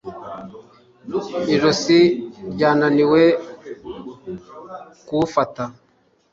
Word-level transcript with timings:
ijosi 1.53 1.97
ryananiwe 2.53 3.23
kuwufata 5.07 5.63